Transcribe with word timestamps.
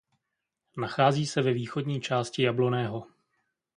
Nachází 0.77 1.25
se 1.27 1.41
ve 1.41 1.53
východní 1.53 2.01
části 2.01 2.43
Jablonného. 2.43 3.07